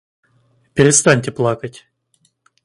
[0.73, 1.85] Перестаньте плакать.